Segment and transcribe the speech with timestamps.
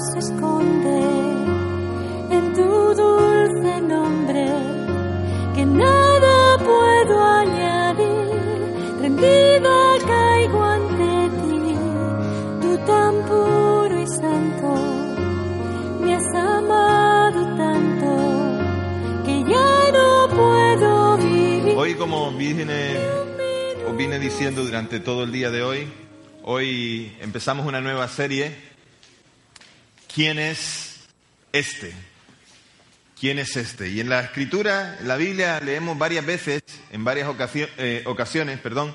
[0.00, 0.98] se esconde
[2.30, 4.46] en tu dulce nombre,
[5.54, 8.30] que nada puedo añadir,
[9.02, 11.74] rendida caigo ante ti,
[12.62, 14.74] tú tan puro y santo,
[16.00, 21.74] me has amado tanto, que ya no puedo vivir.
[21.76, 22.96] Hoy, como vine,
[23.86, 25.92] os vine diciendo durante todo el día de hoy,
[26.42, 28.69] hoy empezamos una nueva serie.
[30.14, 30.96] ¿Quién es
[31.52, 31.92] este?
[33.18, 33.88] ¿Quién es este?
[33.88, 38.58] Y en la escritura, en la Biblia, leemos varias veces, en varias ocasio- eh, ocasiones,
[38.60, 38.94] perdón,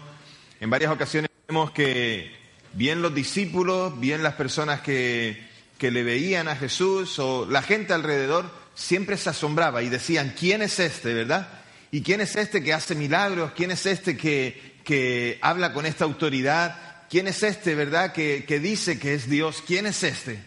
[0.59, 2.35] en varias ocasiones vemos que
[2.73, 5.47] bien los discípulos, bien las personas que,
[5.77, 10.61] que le veían a Jesús o la gente alrededor, siempre se asombraba y decían, ¿quién
[10.61, 11.47] es este, verdad?
[11.91, 13.51] ¿Y quién es este que hace milagros?
[13.55, 17.05] ¿Quién es este que, que habla con esta autoridad?
[17.09, 19.63] ¿Quién es este, verdad, que, que dice que es Dios?
[19.65, 20.39] ¿Quién es este?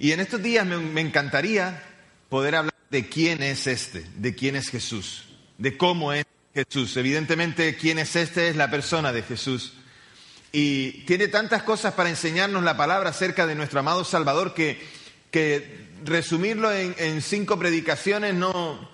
[0.00, 1.82] Y en estos días me, encantaría
[2.30, 5.24] poder hablar de quién es este, de quién es Jesús,
[5.58, 6.96] de cómo es Jesús.
[6.96, 9.74] Evidentemente, quién es este es la persona de Jesús.
[10.52, 14.80] Y tiene tantas cosas para enseñarnos la palabra acerca de nuestro amado Salvador que,
[15.30, 18.90] que resumirlo en, cinco predicaciones no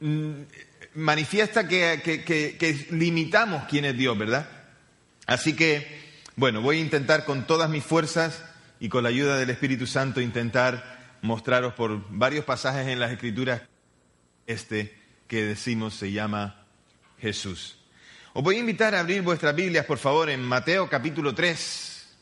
[0.00, 0.30] mm,
[0.94, 4.48] manifiesta que- que limitamos quién es Dios, ¿verdad?
[5.26, 6.00] Así que,
[6.34, 8.42] bueno, voy a intentar con todas mis fuerzas
[8.78, 13.62] y con la ayuda del Espíritu Santo intentar mostraros por varios pasajes en las Escrituras
[14.46, 14.96] este
[15.26, 16.64] que decimos se llama
[17.18, 17.78] Jesús.
[18.32, 22.16] Os voy a invitar a abrir vuestras Biblias, por favor, en Mateo capítulo 3.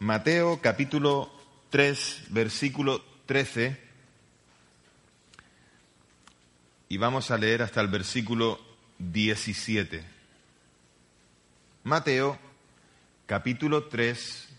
[0.00, 1.30] Mateo capítulo
[1.70, 3.78] 3, versículo 13.
[6.88, 8.60] Y vamos a leer hasta el versículo
[8.98, 10.02] 17.
[11.84, 12.38] Mateo
[13.26, 14.51] capítulo 3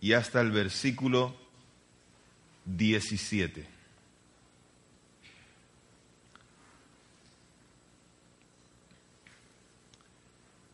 [0.00, 1.36] y hasta el versículo
[2.64, 3.66] 17.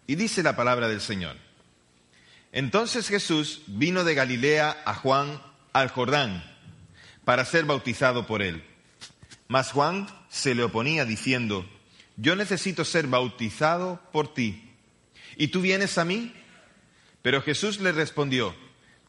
[0.08, 1.36] Y dice la palabra del Señor.
[2.52, 6.44] Entonces Jesús vino de Galilea a Juan al Jordán
[7.24, 8.64] para ser bautizado por él.
[9.48, 11.68] Mas Juan se le oponía diciendo,
[12.16, 14.72] yo necesito ser bautizado por ti,
[15.36, 16.32] ¿y tú vienes a mí?
[17.22, 18.54] Pero Jesús le respondió,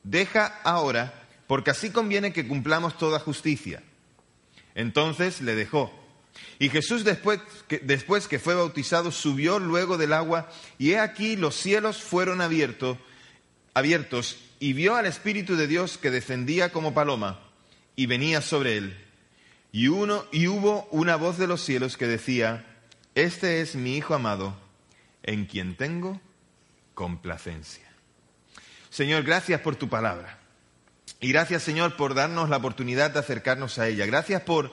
[0.09, 1.13] deja ahora,
[1.47, 3.83] porque así conviene que cumplamos toda justicia.
[4.75, 5.91] Entonces le dejó.
[6.59, 11.35] Y Jesús después que, después que fue bautizado subió luego del agua y he aquí
[11.35, 12.97] los cielos fueron abiertos,
[13.73, 17.39] abiertos y vio al Espíritu de Dios que descendía como paloma
[17.95, 19.03] y venía sobre él.
[19.71, 22.65] Y, uno, y hubo una voz de los cielos que decía,
[23.15, 24.55] Este es mi Hijo amado,
[25.23, 26.21] en quien tengo
[26.93, 27.86] complacencia.
[28.89, 30.39] Señor, gracias por tu palabra.
[31.19, 34.05] Y gracias, Señor, por darnos la oportunidad de acercarnos a ella.
[34.05, 34.71] Gracias por,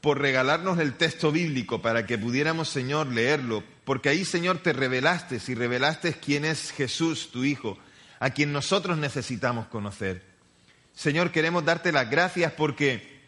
[0.00, 3.64] por regalarnos el texto bíblico para que pudiéramos, Señor, leerlo.
[3.84, 7.78] Porque ahí, Señor, te revelaste y revelaste quién es Jesús, tu Hijo,
[8.20, 10.22] a quien nosotros necesitamos conocer.
[10.94, 13.20] Señor, queremos darte las gracias porque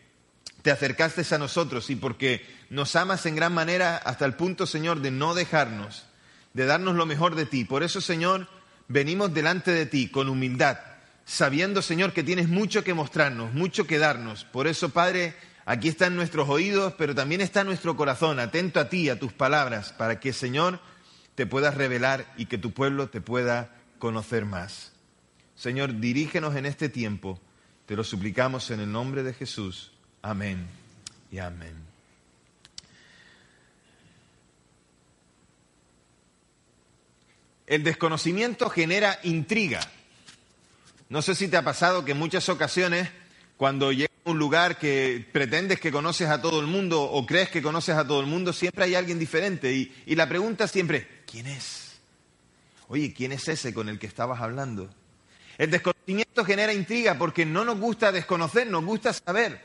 [0.62, 5.00] te acercaste a nosotros y porque nos amas en gran manera hasta el punto, Señor,
[5.00, 6.04] de no dejarnos,
[6.54, 7.64] de darnos lo mejor de ti.
[7.64, 8.48] Por eso, Señor,
[8.92, 10.78] venimos delante de ti con humildad,
[11.24, 14.44] sabiendo, Señor, que tienes mucho que mostrarnos, mucho que darnos.
[14.44, 19.08] Por eso, Padre, aquí están nuestros oídos, pero también está nuestro corazón, atento a ti,
[19.08, 20.80] a tus palabras, para que, Señor,
[21.34, 24.92] te puedas revelar y que tu pueblo te pueda conocer más.
[25.56, 27.40] Señor, dirígenos en este tiempo.
[27.86, 29.92] Te lo suplicamos en el nombre de Jesús.
[30.22, 30.66] Amén
[31.30, 31.91] y amén.
[37.66, 39.80] El desconocimiento genera intriga.
[41.08, 43.08] No sé si te ha pasado que en muchas ocasiones,
[43.56, 47.50] cuando llegas a un lugar que pretendes que conoces a todo el mundo o crees
[47.50, 49.72] que conoces a todo el mundo, siempre hay alguien diferente.
[49.72, 52.00] Y, la pregunta siempre ¿quién es?
[52.88, 54.88] Oye, ¿quién es ese con el que estabas hablando?
[55.58, 59.60] El desconocimiento genera intriga porque no nos gusta desconocer, nos gusta saber.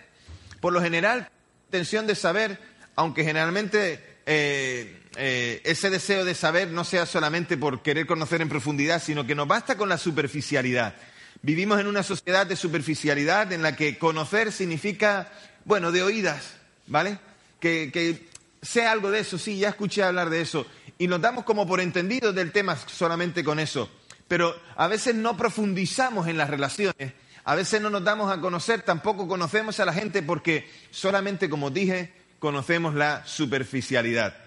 [0.60, 1.30] Por lo general,
[1.68, 2.60] intención de saber,
[2.96, 8.50] aunque generalmente eh, eh, ese deseo de saber no sea solamente por querer conocer en
[8.50, 10.96] profundidad, sino que nos basta con la superficialidad.
[11.42, 15.32] Vivimos en una sociedad de superficialidad en la que conocer significa,
[15.66, 16.54] bueno, de oídas,
[16.86, 17.18] ¿vale?
[17.60, 18.28] Que, que
[18.62, 20.68] sé algo de eso, sí, ya escuché hablar de eso.
[21.00, 23.90] Y nos damos como por entendidos del tema solamente con eso.
[24.28, 28.82] Pero a veces no profundizamos en las relaciones, a veces no nos damos a conocer,
[28.82, 34.47] tampoco conocemos a la gente porque solamente, como dije, conocemos la superficialidad.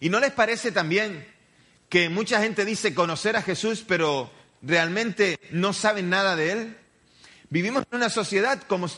[0.00, 1.26] ¿Y no les parece también
[1.88, 4.30] que mucha gente dice conocer a Jesús, pero
[4.62, 6.76] realmente no saben nada de Él?
[7.50, 8.88] Vivimos en una sociedad, como,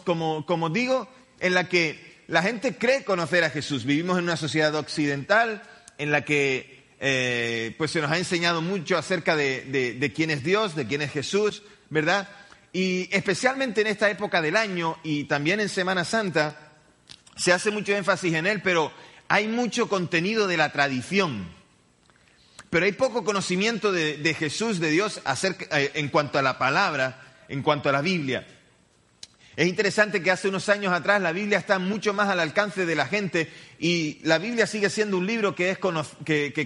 [0.47, 1.09] como, digo,
[1.41, 3.85] en la que la gente cree conocer a Jesús.
[3.85, 5.63] Vivimos en una sociedad occidental
[5.99, 10.75] en la que eh, pues se nos ha enseñado mucho acerca de quién es Dios,
[10.75, 12.29] de quién es Jesús, ¿verdad?
[12.73, 16.73] Y especialmente en esta época del año y también en Semana Santa,
[17.37, 18.93] se hace mucho énfasis en él, pero
[19.29, 21.49] hay mucho contenido de la tradición.
[22.71, 25.21] Pero hay poco conocimiento de, Jesús, de Dios,
[25.71, 28.47] eh, en cuanto a la palabra, en cuanto a la Biblia.
[29.57, 32.95] Es interesante que hace unos años atrás la Biblia está mucho más al alcance de
[32.95, 35.79] la gente y la Biblia sigue siendo un libro que,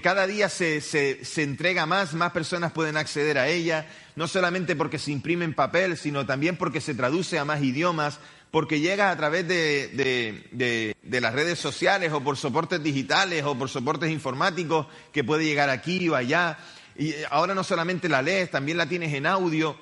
[0.03, 3.87] cada día se, se, entrega más, más personas pueden acceder a ella,
[4.17, 8.19] no solamente porque se imprime en papel, sino también porque se traduce a más idiomas,
[8.51, 14.11] porque llega a través de, las redes sociales o por soportes digitales o por soportes
[14.11, 16.59] informáticos que puede llegar aquí o allá.
[16.97, 19.77] Y ahora no solamente la lees, también la tienes en audio.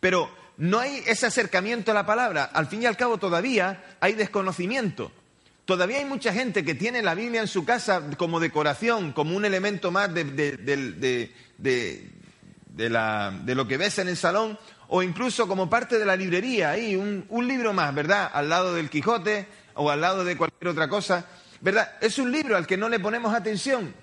[0.00, 2.44] Pero no hay ese acercamiento a la palabra.
[2.44, 5.12] Al fin y al cabo todavía hay desconocimiento.
[5.66, 9.44] Todavía hay mucha gente que tiene la Biblia en su casa como decoración, como un
[9.44, 10.24] elemento más de,
[12.74, 14.58] de lo que ves en el salón,
[14.92, 18.28] o incluso como parte de la librería, ahí un, libro más, ¿verdad?
[18.32, 21.26] Al lado del Quijote o al lado de cualquier otra cosa,
[21.60, 21.92] ¿verdad?
[22.00, 23.94] Es un libro al que no le ponemos atención.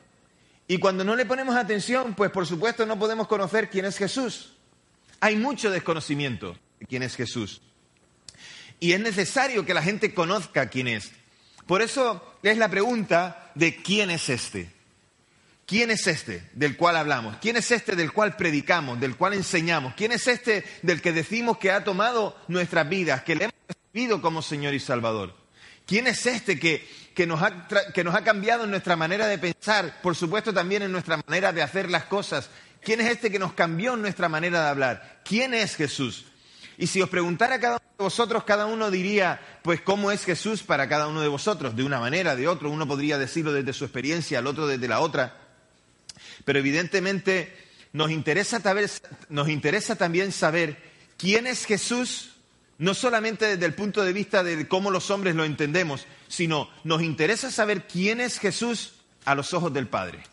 [0.65, 4.53] Y cuando no le ponemos atención, pues por supuesto no podemos conocer quién es Jesús.
[5.19, 7.61] Hay mucho desconocimiento de quién es Jesús.
[8.79, 11.11] Y es necesario que la gente conozca quién es.
[11.65, 14.71] Por eso es la pregunta de quién es este.
[15.67, 17.35] ¿Quién es este del cual hablamos?
[17.41, 19.95] ¿Quién es este del cual predicamos, del cual enseñamos?
[19.95, 24.21] ¿Quién es este del que decimos que ha tomado nuestras vidas, que le hemos recibido
[24.21, 25.35] como Señor y Salvador?
[25.85, 29.37] ¿Quién es este que, que, nos ha, que nos ha cambiado en nuestra manera de
[29.37, 32.49] pensar, por supuesto también en nuestra manera de hacer las cosas?
[32.81, 35.19] ¿Quién es este que nos cambió en nuestra manera de hablar?
[35.25, 36.27] ¿Quién es Jesús?
[36.77, 40.63] Y si os preguntara cada uno de vosotros, cada uno diría, pues, ¿cómo es Jesús
[40.63, 41.75] para cada uno de vosotros?
[41.75, 42.69] De una manera, de otra.
[42.69, 45.46] Uno podría decirlo desde su experiencia, el otro desde la otra.
[46.45, 47.55] Pero evidentemente
[47.93, 48.61] nos interesa,
[49.29, 50.77] nos interesa también saber
[51.17, 52.35] quién es Jesús,
[52.77, 57.01] no solamente desde el punto de vista de cómo los hombres lo entendemos, sino nos
[57.01, 58.93] interesa saber quién es Jesús
[59.25, 60.23] a los ojos del Padre,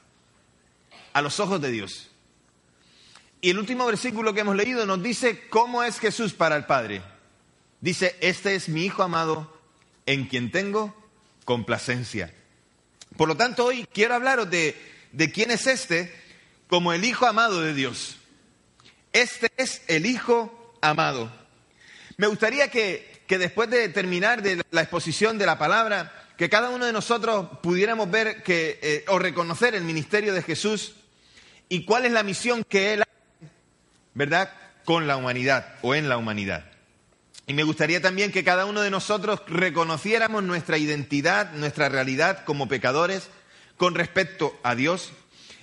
[1.13, 2.11] a los ojos de Dios.
[3.41, 7.03] Y el último versículo que hemos leído nos dice cómo es Jesús para el Padre.
[7.81, 9.61] Dice, este es mi Hijo amado
[10.07, 10.95] en quien tengo
[11.45, 12.33] complacencia.
[13.17, 16.13] Por lo tanto, hoy quiero hablaros de de quién es este
[16.67, 18.17] como el Hijo amado de Dios.
[19.13, 21.31] Este es el Hijo amado.
[22.17, 26.85] Me gustaría que, después de terminar de la exposición de la palabra, que cada uno
[26.85, 30.95] de nosotros pudiéramos ver que, eh, o reconocer el ministerio de Jesús
[31.69, 33.51] y cuál es la misión que Él hace,
[34.15, 34.53] ¿verdad?,
[34.85, 36.65] con la humanidad o en la humanidad.
[37.47, 42.69] Y me gustaría también que cada uno de nosotros reconociéramos nuestra identidad, nuestra realidad como
[42.69, 43.29] pecadores,
[43.77, 45.13] con respecto a Dios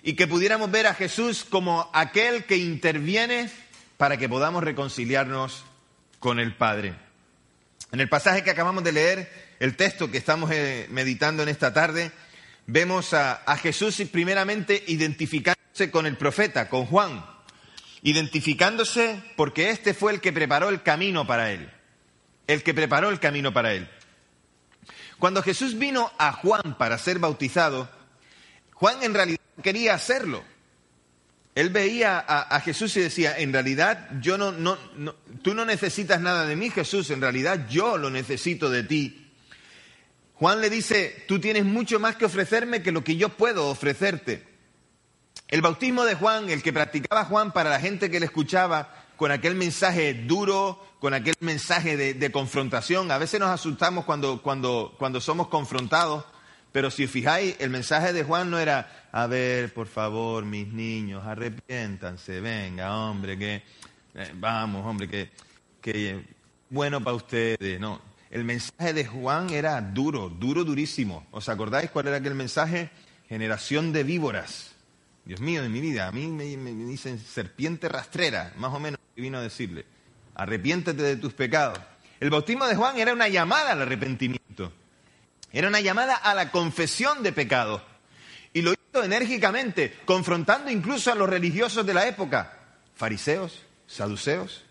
[0.04, 3.50] y que pudiéramos ver a Jesús como aquel que interviene
[3.98, 5.64] para que podamos reconciliarnos
[6.20, 6.96] con el Padre.
[7.92, 11.74] En el pasaje que acabamos de leer, el texto que estamos eh, meditando en esta
[11.74, 12.12] tarde,
[12.66, 17.26] vemos a, a Jesús primeramente identificándose con el profeta, con Juan,
[18.02, 21.70] identificándose porque este fue el que preparó el camino para él,
[22.48, 23.90] el que preparó el camino para él.
[25.20, 27.88] Cuando Jesús vino a Juan para ser bautizado,
[28.82, 30.44] Juan en realidad quería hacerlo.
[31.54, 34.76] Él veía a, Jesús y decía, en realidad yo no, no,
[35.44, 39.32] tú no necesitas nada de mí, Jesús, en realidad yo lo necesito de ti.
[40.34, 44.48] Juan le dice, tú tienes mucho más que ofrecerme que lo que yo puedo ofrecerte.
[45.48, 49.32] El bautismo de Juan, el que practicaba Juan para la gente que le escuchaba, con
[49.32, 55.22] aquel mensaje duro, con aquel mensaje de, confrontación, a veces nos asustamos cuando, cuando, cuando
[55.22, 56.26] somos confrontados
[56.72, 61.26] pero si fijáis, el mensaje de Juan no era, a ver, por favor, mis niños,
[61.26, 63.64] arrepiéntanse, venga, hombre, que,
[64.16, 65.30] eh, vamos, hombre, que,
[65.82, 66.24] que
[66.70, 67.80] bueno para ustedes.
[67.80, 71.28] No, el mensaje de Juan era duro, duro, durísimo.
[71.32, 72.90] ¿Os acordáis cuál era aquel mensaje?
[73.28, 74.72] Generación de víboras.
[75.26, 79.00] Dios mío, de mi vida, a mí me, me dicen serpiente rastrera, más o menos,
[79.16, 79.86] vino a decirle,
[80.36, 81.80] arrepiéntete de tus pecados.
[82.20, 84.41] El bautismo de Juan era una llamada al arrepentimiento.
[85.54, 87.84] Era una llamada a la confesión de pecado.
[88.54, 92.58] Y lo hizo enérgicamente, confrontando incluso a los religiosos de la época,
[92.96, 94.64] fariseos, saduceos.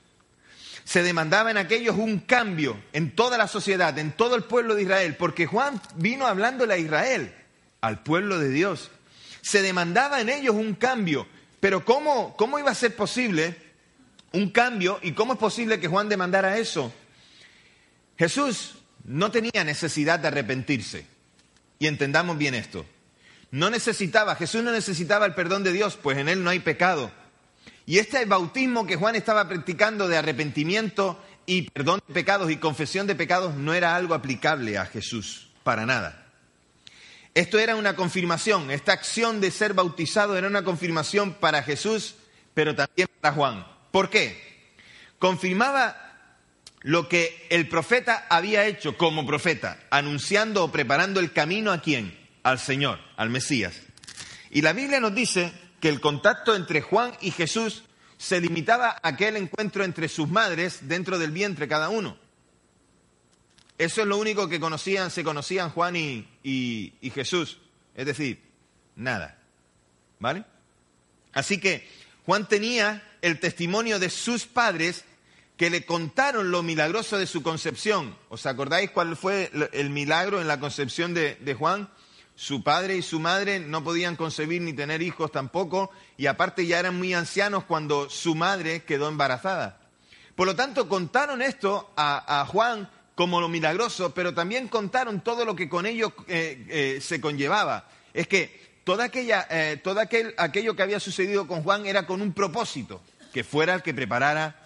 [0.85, 4.83] Se demandaba en aquellos un cambio en toda la sociedad, en todo el pueblo de
[4.83, 7.35] Israel, porque Juan vino hablándole a Israel,
[7.81, 8.91] al pueblo de Dios.
[9.41, 11.27] Se demandaba en ellos un cambio,
[11.61, 13.71] pero ¿cómo, cómo iba a ser posible
[14.33, 14.99] un cambio.
[15.03, 16.93] ¿Y cómo es posible que Juan demandara eso?
[18.19, 21.07] Jesús no tenía necesidad de arrepentirse.
[21.79, 22.85] Y entendamos bien esto.
[23.51, 27.11] No necesitaba, Jesús no necesitaba el perdón de Dios, pues en él no hay pecado.
[27.87, 33.07] Y este bautismo que Juan estaba practicando de arrepentimiento y perdón de pecados y confesión
[33.07, 36.27] de pecados no era algo aplicable a Jesús, para nada.
[37.35, 42.17] Esto era una confirmación, esta acción de ser bautizado era una confirmación para Jesús,
[42.55, 43.67] pero también para Juan.
[43.91, 44.73] ¿Por qué?
[45.19, 46.10] Confirmaba
[46.83, 52.19] lo que el profeta había hecho como profeta, anunciando o preparando el camino a quién?
[52.43, 53.75] Al Señor, al Mesías.
[54.51, 57.85] Y la Biblia nos dice que el contacto entre Juan y Jesús
[58.17, 62.17] se limitaba a aquel encuentro entre sus madres dentro del vientre cada uno.
[63.79, 67.59] Eso es lo único que conocían, se conocían Juan y, y Jesús.
[67.95, 68.43] Es decir,
[68.95, 69.39] nada.
[70.19, 70.45] ¿Vale?
[71.33, 71.89] Así que
[72.27, 75.05] Juan tenía el testimonio de sus padres
[75.61, 78.17] que le contaron lo milagroso de su concepción.
[78.31, 81.91] ¿Os acordáis cuál fue el milagro en la concepción de, de, Juan?
[82.35, 86.79] Su padre y su madre no podían concebir ni tener hijos tampoco, y aparte ya
[86.79, 89.79] eran muy ancianos cuando su madre quedó embarazada.
[90.35, 95.45] Por lo tanto, contaron esto a, a Juan como lo milagroso, pero también contaron todo
[95.45, 97.87] lo que con ello eh, eh, se conllevaba.
[98.15, 102.23] Es que toda aquella, eh, todo aquel, aquello que había sucedido con Juan era con
[102.23, 104.60] un propósito, que fuera el que preparara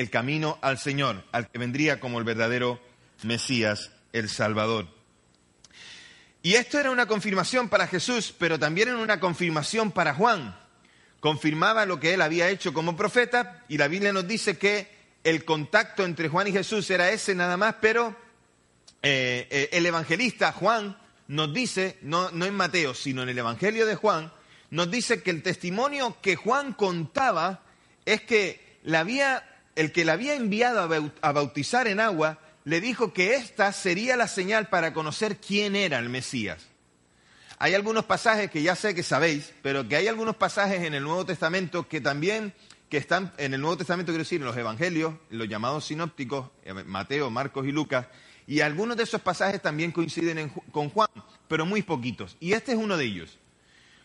[0.00, 2.80] el camino al Señor, al que vendría como el verdadero
[3.22, 4.86] Mesías, el Salvador.
[6.42, 10.56] Y esto era una confirmación para Jesús, pero también era una confirmación para Juan.
[11.20, 14.88] Confirmaba lo que él había hecho como profeta y la Biblia nos dice que
[15.24, 18.16] el contacto entre Juan y Jesús era ese nada más, pero
[19.02, 20.96] eh, eh, el evangelista Juan
[21.28, 24.32] nos dice, no, no en Mateo, sino en el Evangelio de Juan,
[24.70, 27.62] nos dice que el testimonio que Juan contaba
[28.06, 33.12] es que la había, el que le había enviado a bautizar en agua le dijo
[33.12, 36.66] que esta sería la señal para conocer quién era el Mesías.
[37.58, 41.04] Hay algunos pasajes que ya sé que sabéis, pero que hay algunos pasajes en el
[41.04, 42.52] Nuevo Testamento que también
[42.88, 46.72] que están en el Nuevo Testamento, quiero decir, en los Evangelios, los llamados sinópticos, eh,
[46.72, 48.06] Mateo, Marcos y Lucas,
[48.48, 51.10] y algunos de esos pasajes también coinciden con Juan,
[51.46, 52.36] pero muy poquitos.
[52.40, 53.38] Y este es uno de ellos.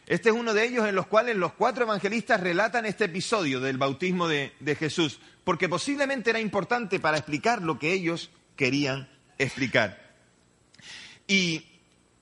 [0.06, 3.78] Este es uno de ellos en los cuales los cuatro evangelistas relatan este episodio del
[3.78, 10.14] bautismo de, de Jesús, porque posiblemente era importante para explicar lo que ellos querían explicar.
[11.28, 11.66] Y,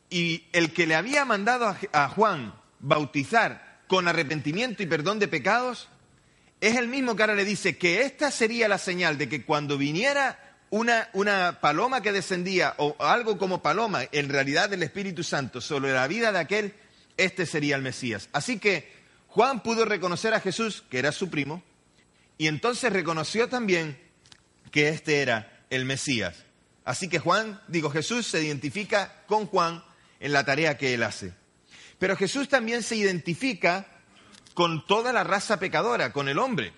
[0.10, 5.28] y el que le había mandado a, a Juan bautizar con arrepentimiento y perdón de
[5.28, 5.90] pecados
[6.62, 9.80] es el mismo que ahora le dice que esta sería la señal de que cuando
[9.80, 10.38] viniera
[10.70, 15.92] una, una, paloma que descendía o algo como paloma, en realidad del Espíritu Santo, sobre
[15.92, 16.74] la vida de aquel,
[17.18, 18.30] este sería el Mesías.
[18.34, 18.92] Así que
[19.28, 21.64] Juan pudo reconocer a Jesús, que era su primo,
[22.38, 23.98] y entonces reconoció también
[24.72, 26.44] que este era el Mesías.
[26.84, 29.84] Así que Juan, digo, Jesús se identifica con Juan
[30.20, 31.34] en la tarea que él hace.
[32.00, 33.88] Pero Jesús también se identifica
[34.54, 36.74] con toda la raza pecadora, con el hombre.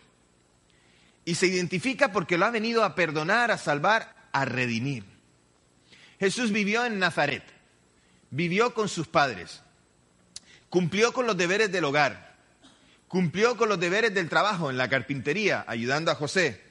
[1.25, 5.05] Y se identifica porque lo ha venido a perdonar, a salvar, a redimir.
[6.19, 7.43] Jesús vivió en Nazaret,
[8.29, 9.62] vivió con sus padres,
[10.73, 12.33] cumplió con los deberes del hogar,
[13.07, 16.63] cumplió con los deberes del trabajo en la carpintería, ayudando a José.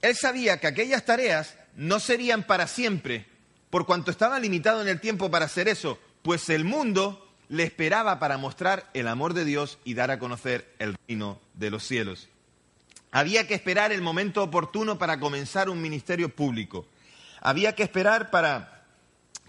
[0.00, 3.26] Él sabía que aquellas tareas no serían para siempre,
[3.68, 8.18] por cuanto estaba limitado en el tiempo para hacer eso, pues el mundo le esperaba
[8.18, 12.30] para mostrar el amor de Dios y dar a conocer el reino de los cielos.
[13.10, 16.86] Había que esperar el momento oportuno para comenzar un ministerio público.
[17.42, 18.86] Había que esperar para,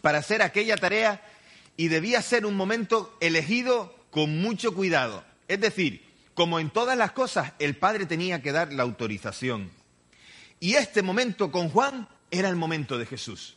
[0.02, 1.22] para hacer aquella tarea
[1.80, 5.24] y debía ser un momento elegido con mucho cuidado.
[5.48, 9.72] Es decir, como en todas las cosas, el Padre tenía que dar la autorización.
[10.60, 13.56] Y este momento con Juan era el momento de Jesús.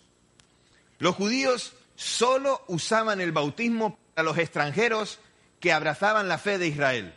[1.00, 5.18] Los judíos solo usaban el bautismo a los extranjeros
[5.58, 7.14] que abrazaban la fe de Israel,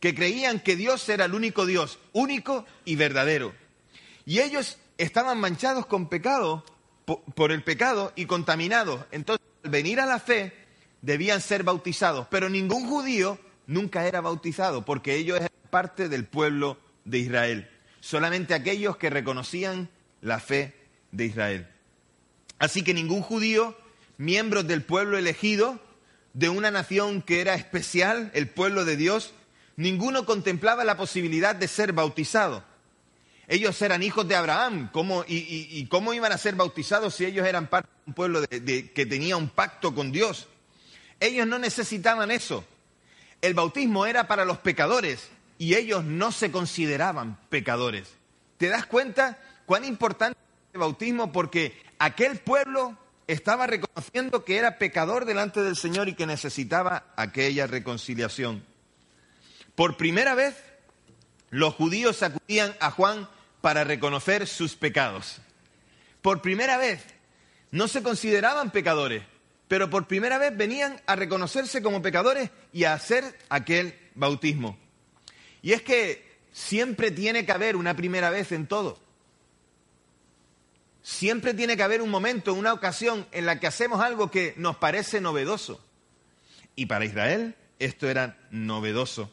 [0.00, 3.54] que creían que Dios era el único Dios, único y verdadero.
[4.26, 6.62] Y ellos estaban manchados con pecado,
[7.06, 9.00] por el pecado y contaminados.
[9.12, 9.35] Entonces,
[9.70, 10.52] venir a la fe,
[11.02, 12.26] debían ser bautizados.
[12.30, 17.70] Pero ningún judío nunca era bautizado, porque ellos eran parte del pueblo de Israel.
[18.00, 19.88] Solamente aquellos que reconocían
[20.20, 20.74] la fe
[21.12, 21.68] de Israel.
[22.58, 23.76] Así que ningún judío,
[24.16, 25.80] miembros del pueblo elegido,
[26.32, 29.32] de una nación que era especial, el pueblo de Dios,
[29.76, 32.64] ninguno contemplaba la posibilidad de ser bautizado.
[33.48, 37.68] Ellos eran hijos de Abraham, ¿cómo, y, cómo iban a ser bautizados si ellos eran
[37.68, 40.48] parte de un pueblo que tenía un pacto con Dios?
[41.20, 42.64] Ellos no necesitaban eso.
[43.40, 48.08] El bautismo era para los pecadores, y ellos no se consideraban pecadores.
[48.58, 51.32] ¿Te das cuenta cuán importante es el bautismo?
[51.32, 57.66] Porque aquel pueblo estaba reconociendo que era pecador delante del Señor y que necesitaba aquella
[57.66, 58.64] reconciliación.
[59.74, 60.56] Por primera vez,
[61.50, 63.28] los judíos acudían a Juan
[63.66, 65.38] para reconocer sus pecados.
[66.22, 67.04] Por primera vez,
[67.72, 69.24] no se consideraban pecadores,
[69.66, 74.78] pero por primera vez venían a reconocerse como pecadores y a hacer aquel bautismo.
[75.62, 79.00] Y es que siempre tiene que haber una primera vez en todo.
[81.02, 84.76] Siempre tiene que haber un momento, una ocasión en la que hacemos algo que nos
[84.76, 85.84] parece novedoso.
[86.76, 89.28] Y para Israel esto era novedoso.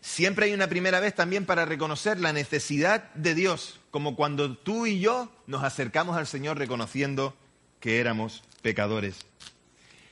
[0.00, 4.86] Siempre hay una primera vez también para reconocer la necesidad de Dios, como cuando tú
[4.86, 7.36] y yo nos acercamos al Señor reconociendo
[7.80, 9.16] que éramos pecadores.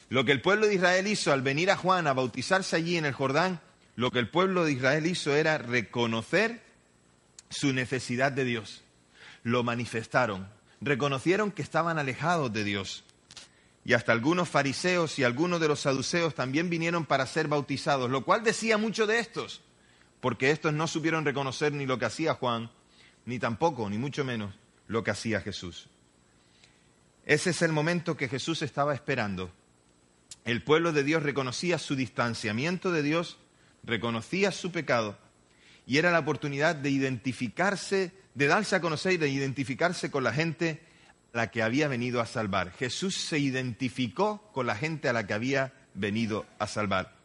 [0.08, 3.06] Lo que el pueblo de Israel hizo al venir a Juan a bautizarse allí en
[3.06, 3.60] el Jordán,
[3.96, 6.62] lo que el pueblo de Israel hizo era reconocer
[7.50, 8.82] su necesidad de Dios
[9.42, 10.48] lo manifestaron,
[10.80, 13.04] reconocieron que estaban alejados de Dios.
[13.84, 18.24] Y hasta algunos fariseos y algunos de los saduceos también vinieron para ser bautizados, lo
[18.24, 19.62] cual decía mucho de estos,
[20.20, 22.70] porque estos no supieron reconocer ni lo que hacía Juan,
[23.24, 24.54] ni tampoco, ni mucho menos,
[24.86, 25.88] lo que hacía Jesús.
[27.24, 29.52] Ese es el momento que Jesús estaba esperando.
[30.44, 33.38] El pueblo de Dios reconocía su distanciamiento de Dios,
[33.84, 35.18] reconocía su pecado,
[35.86, 40.32] y era la oportunidad de identificarse de darse a conocer y de identificarse con la
[40.32, 40.80] gente
[41.34, 42.70] a la que había venido a salvar.
[42.70, 47.16] Jesús se identificó con la gente a la que había venido a salvar.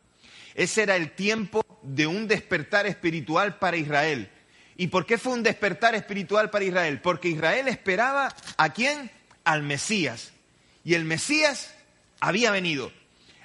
[0.55, 4.29] Ese era el tiempo de un despertar espiritual para Israel.
[4.75, 6.99] ¿Y por qué fue un despertar espiritual para Israel?
[7.01, 9.11] Porque Israel esperaba a quién?
[9.43, 10.31] Al Mesías.
[10.83, 11.73] Y el Mesías
[12.19, 12.91] había venido.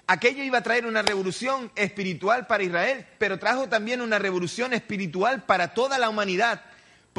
[0.07, 5.45] Aquello iba a traer una revolución espiritual para Israel, pero trajo también una revolución espiritual
[5.45, 6.63] para toda la humanidad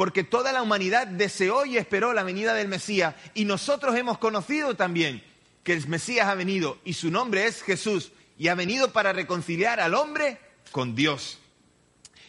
[0.00, 4.74] porque toda la humanidad deseó y esperó la venida del Mesías y nosotros hemos conocido
[4.74, 5.22] también
[5.62, 9.78] que el Mesías ha venido y su nombre es Jesús y ha venido para reconciliar
[9.78, 10.38] al hombre
[10.72, 11.38] con Dios.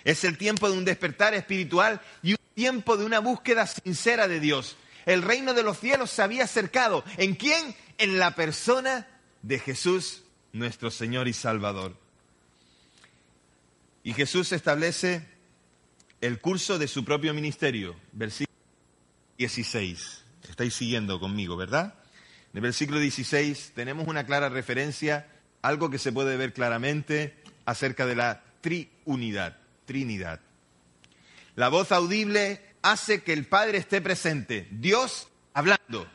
[0.04, 4.39] Es el tiempo de un despertar espiritual y un tiempo de una búsqueda sincera de
[4.39, 4.78] Dios.
[5.06, 7.04] El reino de los cielos se había acercado.
[7.17, 7.76] ¿En quién?
[7.98, 9.08] En la persona
[9.41, 11.96] de Jesús, nuestro Señor y Salvador.
[14.04, 15.28] Y Jesús establece
[16.22, 18.58] el curso de su propio ministerio, versículo
[19.38, 20.24] 16.
[20.50, 21.96] Estáis siguiendo conmigo, ¿verdad?
[22.52, 25.28] En el versículo 16 tenemos una clara referencia,
[25.62, 27.41] algo que se puede ver claramente
[27.72, 30.40] acerca de la triunidad, Trinidad.
[31.56, 36.08] La voz audible hace que el Padre esté presente, Dios hablando.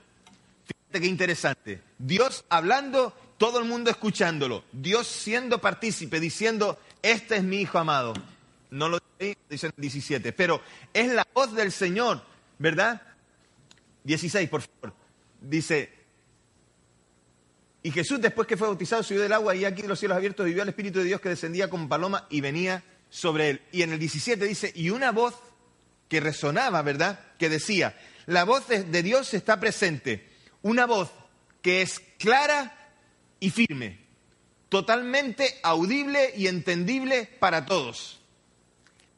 [0.65, 1.83] Fíjate qué interesante.
[1.99, 4.65] Dios hablando, todo el mundo escuchándolo.
[4.73, 8.15] Dios siendo partícipe, diciendo, este es mi Hijo amado
[8.71, 10.61] no lo dice en 17, pero
[10.93, 12.23] es la voz del Señor,
[12.59, 13.03] ¿verdad?
[14.05, 14.95] 16, por favor.
[15.41, 15.93] Dice,
[17.87, 20.45] y Jesús después que fue bautizado subió del agua y aquí de los cielos abiertos
[20.45, 23.63] vivió al Espíritu de Dios que descendía como paloma y venía sobre él.
[23.71, 25.37] Y en el 17 dice, y una voz
[26.09, 27.21] que resonaba, ¿verdad?
[27.39, 27.97] Que decía,
[28.27, 30.29] la voz de Dios está presente,
[30.63, 31.13] una voz
[31.63, 32.77] que es clara
[33.39, 34.01] y firme,
[34.69, 38.19] totalmente audible y entendible para todos.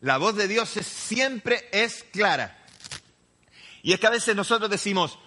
[0.02, 2.66] La voz de Dios siempre es clara.
[3.82, 5.18] Y es que a veces nosotros decimos,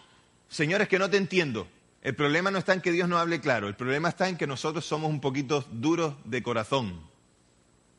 [0.47, 1.67] señores, que no te entiendo.
[2.01, 4.47] El problema no está en que Dios no hable claro, el problema está en que
[4.47, 6.99] nosotros somos un poquito duros de corazón.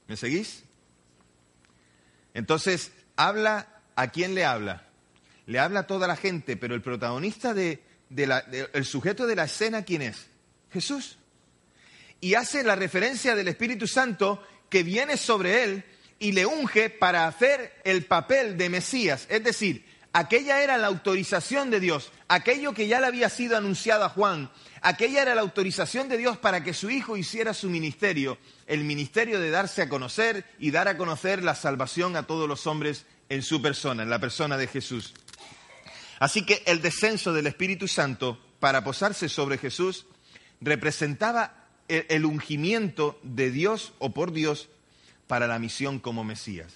[0.08, 0.64] ¿Me seguís?
[2.34, 4.88] Entonces, habla a quién le habla.
[5.46, 7.82] Le habla a toda la gente, pero el protagonista de,
[8.72, 10.26] el sujeto de la escena, ¿quién es?
[10.72, 11.18] Jesús.
[12.20, 15.84] Y hace la referencia del Espíritu Santo que viene sobre él
[16.18, 19.26] y le unge para hacer el papel de Mesías.
[19.28, 24.04] Es decir, aquella era la autorización de Dios, aquello que ya le había sido anunciado
[24.04, 28.38] a Juan, aquella era la autorización de Dios para que su hijo hiciera su ministerio,
[28.66, 32.66] el ministerio de darse a conocer y dar a conocer la salvación a todos los
[32.66, 35.14] hombres en su persona, en la persona de Jesús.
[36.18, 40.06] Así que el descenso del Espíritu Santo para posarse sobre Jesús
[40.60, 44.68] representaba el, ungimiento de Dios o por Dios
[45.26, 46.74] para la misión como Mesías.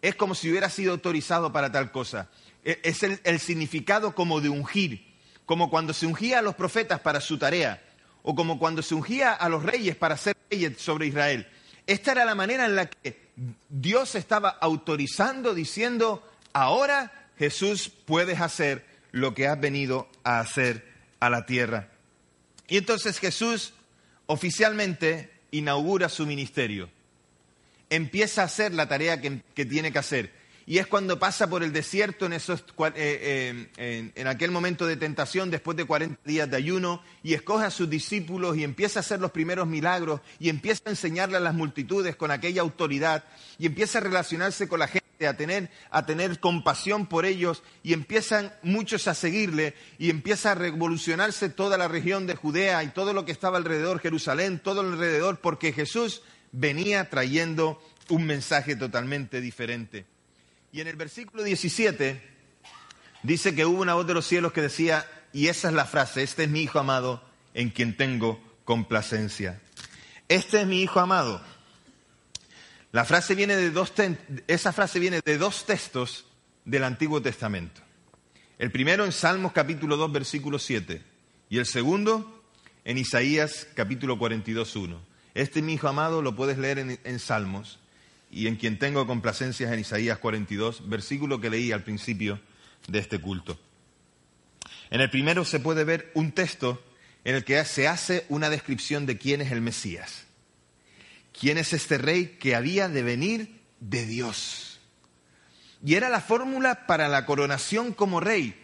[0.00, 2.30] Es como si hubiera sido autorizado para tal cosa.
[2.64, 5.14] E, es el, significado como de ungir,
[5.46, 7.82] como cuando se ungía a los profetas para su tarea,
[8.22, 11.46] o como cuando se ungía a los reyes para ser reyes sobre Israel.
[11.86, 13.28] Esta era la manera en la que
[13.68, 20.86] Dios estaba autorizando, diciendo, ahora Jesús puedes hacer lo que has venido a hacer
[21.20, 21.88] a la tierra.
[22.66, 23.74] Y entonces Jesús
[24.26, 26.88] oficialmente inaugura su ministerio
[27.90, 30.32] empieza a hacer la tarea que, que tiene que hacer.
[30.66, 34.86] Y es cuando pasa por el desierto en, esos, eh, eh, en, en aquel momento
[34.86, 38.98] de tentación, después de 40 días de ayuno, y escoge a sus discípulos y empieza
[38.98, 43.24] a hacer los primeros milagros, y empieza a enseñarle a las multitudes con aquella autoridad,
[43.58, 47.92] y empieza a relacionarse con la gente, a tener, a tener compasión por ellos, y
[47.92, 53.12] empiezan muchos a seguirle, y empieza a revolucionarse toda la región de Judea y todo
[53.12, 56.22] lo que estaba alrededor, Jerusalén, todo alrededor, porque Jesús
[56.52, 60.06] venía trayendo un mensaje totalmente diferente.
[60.74, 62.20] Y en el versículo 17
[63.22, 66.24] dice que hubo una voz de los cielos que decía, y esa es la frase,
[66.24, 67.22] este es mi Hijo amado
[67.54, 69.60] en quien tengo complacencia.
[70.26, 71.40] Este es mi Hijo amado.
[72.90, 73.92] La frase viene de dos
[74.48, 76.24] esa frase viene de dos textos
[76.64, 77.80] del Antiguo Testamento.
[78.58, 81.04] El primero en Salmos capítulo 2 versículo 7
[81.50, 82.42] y el segundo
[82.84, 85.00] en Isaías capítulo 42 1.
[85.34, 87.78] Este mi Hijo amado lo puedes leer en, en Salmos
[88.34, 92.40] y en quien tengo complacencias en Isaías 42, versículo que leí al principio
[92.88, 93.56] de este culto.
[94.90, 96.82] En el primero se puede ver un texto
[97.22, 100.24] en el que se hace una descripción de quién es el Mesías.
[101.38, 104.80] ¿Quién es este rey que había de venir de Dios?
[105.84, 108.54] Y era la fórmula para la coronación como rey.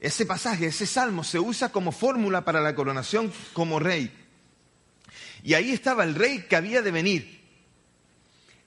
[0.00, 4.12] Ese pasaje, ese salmo se usa como fórmula para la coronación como rey.
[5.42, 7.41] Y ahí estaba el rey que había de venir.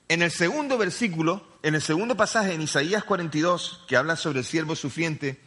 [0.07, 4.45] En el segundo versículo, en el segundo pasaje en Isaías 42, que habla sobre el
[4.45, 5.39] siervo sufriente,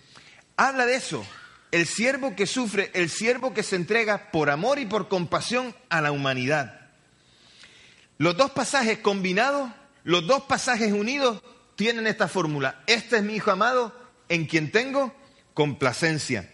[0.56, 1.24] habla de eso.
[1.70, 6.00] El siervo que sufre, el siervo que se entrega por amor y por compasión a
[6.00, 6.88] la humanidad.
[8.16, 9.70] Los dos pasajes combinados,
[10.02, 11.40] los dos pasajes unidos,
[11.76, 12.82] tienen esta fórmula.
[12.88, 13.94] Este es mi Hijo amado
[14.28, 15.14] en quien tengo
[15.54, 16.50] complacencia.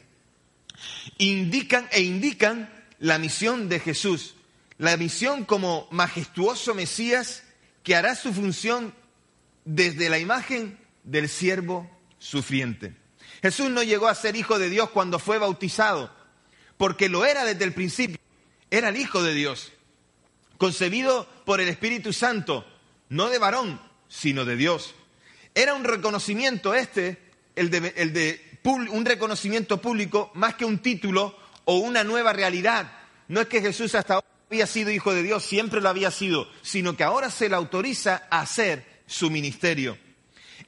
[1.16, 4.34] Indican e indican la misión de Jesús,
[4.76, 7.43] la misión como majestuoso Mesías
[7.84, 8.92] que hará su función
[9.64, 12.96] desde la imagen del siervo sufriente.
[13.42, 16.10] Jesús no llegó a ser hijo de Dios cuando fue bautizado,
[16.78, 18.18] porque lo era desde el principio.
[18.70, 19.72] Era el hijo de Dios,
[20.56, 22.66] concebido por el Espíritu Santo,
[23.10, 24.94] no de varón, sino de Dios.
[25.54, 27.20] Era un reconocimiento este,
[27.54, 32.90] el de, un reconocimiento público, más que un título o una nueva realidad.
[33.28, 36.48] No es que Jesús hasta ahora había sido hijo de Dios, siempre lo había sido,
[36.62, 39.98] sino que ahora se le autoriza a hacer su ministerio.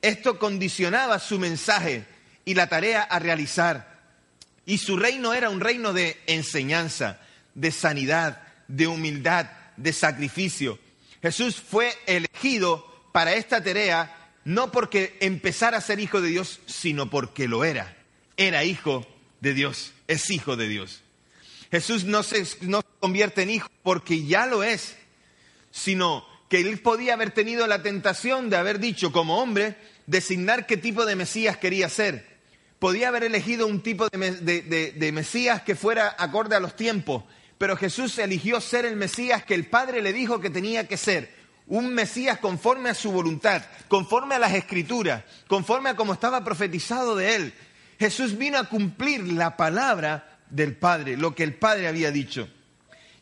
[0.02, 2.06] Esto condicionaba su mensaje
[2.44, 3.96] y la tarea a realizar.
[4.64, 7.20] Y su reino era un reino de enseñanza,
[7.54, 10.78] de sanidad, de humildad, de sacrificio.
[11.22, 17.10] Jesús fue elegido para esta tarea no porque empezara a ser hijo de Dios, sino
[17.10, 17.96] porque lo era.
[18.36, 19.04] Era hijo
[19.40, 21.02] de Dios, es hijo de Dios.
[21.70, 24.96] Jesús no se, no se convierte en hijo porque ya lo es,
[25.70, 29.76] sino que él podía haber tenido la tentación de haber dicho como hombre,
[30.06, 32.36] designar qué tipo de Mesías quería ser.
[32.78, 37.24] Podía haber elegido un tipo de, de- de Mesías que fuera acorde a los tiempos,
[37.58, 41.34] pero Jesús eligió ser el Mesías que el Padre le dijo que tenía que ser.
[41.66, 47.16] Un Mesías conforme a su voluntad, conforme a las escrituras, conforme a como estaba profetizado
[47.16, 47.54] de él.
[47.98, 52.48] Jesús vino a cumplir la palabra del Padre, lo que el Padre había dicho.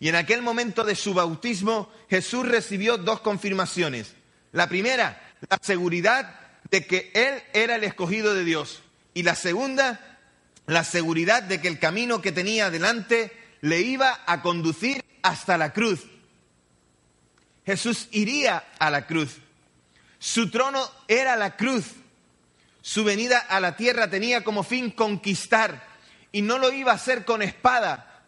[0.01, 4.15] Y en aquel momento de su bautismo, Jesús recibió dos confirmaciones.
[4.53, 6.39] La primera, la seguridad
[6.71, 8.83] de que Él era el escogido de Dios.
[9.15, 10.19] Y la segunda,
[10.67, 15.73] la seguridad de que el camino que tenía delante le iba a conducir hasta la
[15.73, 16.01] cruz.
[17.65, 19.39] Jesús iría a la cruz.
[20.19, 21.85] Su trono era la cruz.
[22.83, 25.94] Su venida a la tierra tenía como fin conquistar
[26.35, 28.25] y no lo iba a hacer con espada.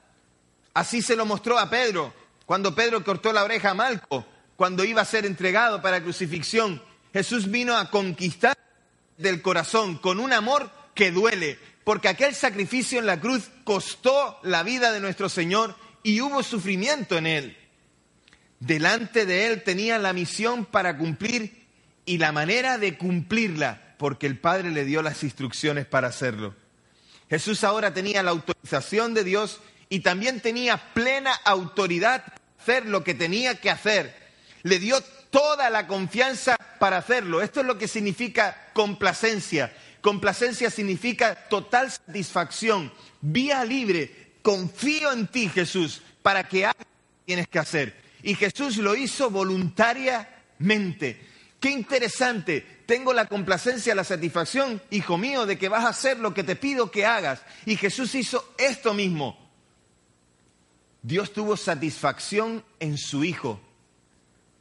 [0.74, 2.14] Así se lo mostró a Pedro
[2.46, 6.80] cuando Pedro cortó la oreja a Malco, cuando iba a ser entregado para crucifixión.
[7.12, 8.56] Jesús vino a conquistar
[9.16, 14.62] del corazón con un amor que duele, porque aquel sacrificio en la cruz costó la
[14.62, 17.56] vida de nuestro Señor y hubo sufrimiento en él.
[18.60, 21.66] Delante de él tenía la misión para cumplir
[22.04, 26.54] y la manera de cumplirla, porque el Padre le dio las instrucciones para hacerlo.
[27.28, 33.04] Jesús ahora tenía la autorización de Dios y también tenía plena autoridad para hacer lo
[33.04, 34.14] que tenía que hacer.
[34.62, 37.42] Le dio toda la confianza para hacerlo.
[37.42, 39.72] Esto es lo que significa complacencia.
[40.00, 44.34] Complacencia significa total satisfacción, vía libre.
[44.42, 47.96] Confío en ti, Jesús, para que hagas lo que tienes que hacer.
[48.22, 51.20] Y Jesús lo hizo voluntariamente.
[51.58, 52.75] Qué interesante.
[52.86, 56.54] Tengo la complacencia, la satisfacción, hijo mío, de que vas a hacer lo que te
[56.54, 57.42] pido que hagas.
[57.66, 59.36] Y Jesús hizo esto mismo.
[61.02, 63.60] Dios tuvo satisfacción en su Hijo.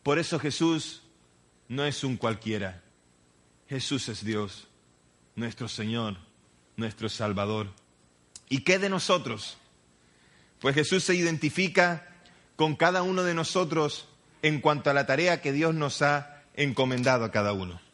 [0.03, 1.01] Por eso Jesús
[1.67, 2.83] no es un cualquiera.
[3.67, 4.67] Jesús es Dios,
[5.35, 6.17] nuestro Señor,
[6.77, 7.73] nuestro Salvador.
[8.49, 9.57] ¿Y qué de nosotros?
[10.59, 12.07] Pues Jesús se identifica
[12.55, 14.07] con cada uno de nosotros
[14.41, 17.84] en cuanto a la tarea que Dios nos ha encomendado a cada uno.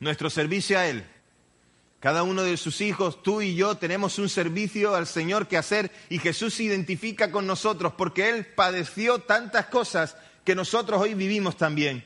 [0.00, 1.06] Nuestro servicio a Él.
[2.00, 5.90] Cada uno de sus hijos, tú y yo, tenemos un servicio al Señor que hacer
[6.08, 11.56] y Jesús se identifica con nosotros porque Él padeció tantas cosas que nosotros hoy vivimos
[11.56, 12.04] también.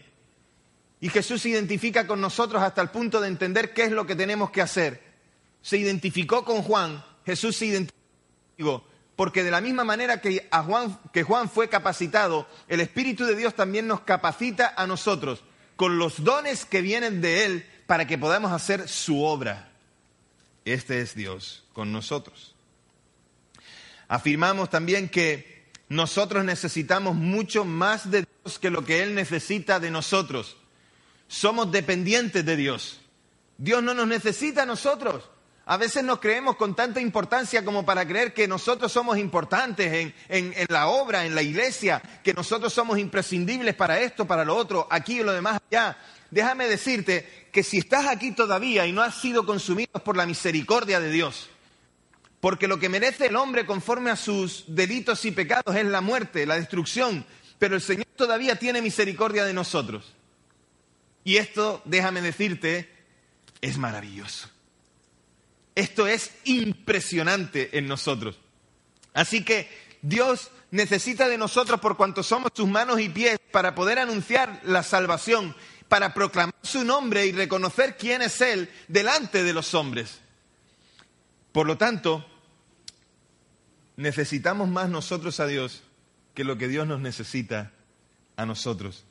[1.01, 4.15] Y Jesús se identifica con nosotros hasta el punto de entender qué es lo que
[4.15, 5.03] tenemos que hacer.
[5.63, 8.85] Se identificó con Juan, Jesús se identificó
[9.21, 13.37] porque de la misma manera que, a Juan, que Juan fue capacitado, el Espíritu de
[13.37, 15.43] Dios también nos capacita a nosotros
[15.77, 19.69] con los dones que vienen de Él para que podamos hacer su obra.
[20.65, 22.55] Este es Dios con nosotros.
[24.07, 29.91] Afirmamos también que nosotros necesitamos mucho más de Dios que lo que Él necesita de
[29.91, 30.57] nosotros.
[31.27, 33.01] Somos dependientes de Dios.
[33.59, 35.29] Dios no nos necesita a nosotros.
[35.71, 40.67] A veces nos creemos con tanta importancia como para creer que nosotros somos importantes en,
[40.69, 45.21] la obra, en la iglesia, que nosotros somos imprescindibles para esto, para lo otro, aquí
[45.21, 45.97] y lo demás allá.
[46.29, 50.99] Déjame decirte que si estás aquí todavía y no has sido consumido por la misericordia
[50.99, 51.49] de Dios,
[52.41, 56.47] porque lo que merece el hombre conforme a sus delitos y pecados es la muerte,
[56.47, 57.25] la destrucción,
[57.61, 60.17] pero el Señor todavía tiene misericordia de nosotros.
[61.23, 62.91] Y esto, déjame decirte,
[63.61, 64.49] es maravilloso.
[65.75, 68.39] Esto es impresionante en nosotros.
[69.15, 69.69] Así que
[70.03, 74.83] Dios necesita de nosotros por cuanto somos sus manos y pies para poder anunciar la
[74.83, 75.55] salvación,
[75.89, 80.21] para proclamar su nombre y reconocer quién es Él delante de los hombres.
[81.53, 82.25] Por lo tanto,
[83.97, 85.83] necesitamos más nosotros a Dios
[86.35, 87.73] que lo que Dios nos necesita
[88.37, 89.05] a nosotros.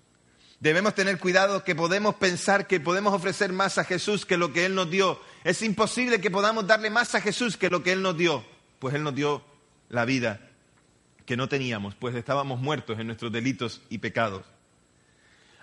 [0.60, 4.66] Debemos tener cuidado que podemos pensar que podemos ofrecer más a Jesús que lo que
[4.66, 5.22] Él nos dio.
[5.46, 8.46] Es imposible que podamos darle más a Jesús que lo que Él nos dio,
[8.80, 9.42] pues Él nos dio
[9.88, 10.42] la vida
[11.26, 14.46] que no teníamos, pues estábamos muertos en nuestros delitos y pecados.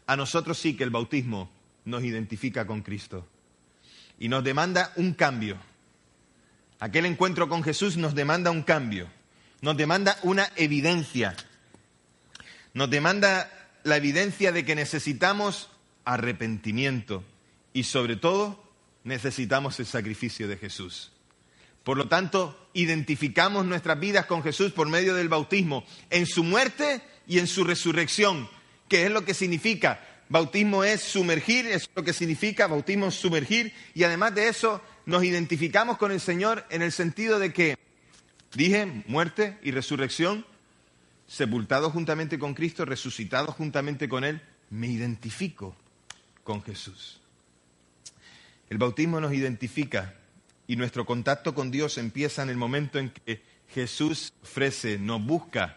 [0.07, 1.51] A nosotros sí que el bautismo
[1.85, 3.27] nos identifica con Cristo
[4.19, 5.59] y nos demanda un cambio.
[6.79, 9.09] Aquel encuentro con Jesús nos demanda un cambio,
[9.61, 11.35] nos demanda una evidencia,
[12.73, 13.51] nos demanda
[13.87, 15.71] la evidencia de que necesitamos
[16.05, 17.23] arrepentimiento
[17.73, 18.61] y sobre todo
[19.05, 21.13] necesitamos el sacrificio de Jesús.
[21.85, 27.01] Por lo tanto, identificamos nuestras vidas con Jesús por medio del bautismo, en su muerte
[27.29, 28.51] y en su resurrección,
[28.89, 30.05] que es lo que significa.
[30.29, 35.23] Bautismo es sumergir, es lo que significa, bautismo es sumergir, y además de eso nos
[35.23, 37.79] identificamos con el Señor en el sentido de que,
[38.53, 40.45] dije, muerte y resurrección,
[41.27, 45.77] sepultado juntamente con Cristo, resucitado juntamente con Él, me identifico
[46.45, 47.21] con Jesús.
[48.71, 50.15] El bautismo nos identifica
[50.67, 55.77] y nuestro contacto con Dios empieza en el momento en que Jesús ofrece, nos busca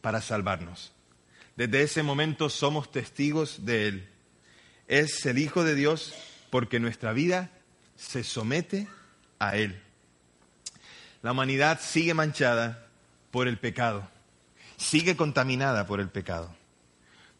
[0.00, 0.92] para salvarnos.
[1.56, 4.08] Desde ese momento somos testigos de Él.
[4.88, 6.14] Es el Hijo de Dios
[6.50, 7.50] porque nuestra vida
[7.96, 8.88] se somete
[9.38, 9.80] a Él.
[11.22, 12.86] La humanidad sigue manchada
[13.30, 14.10] por el pecado
[14.76, 16.54] sigue contaminada por el pecado.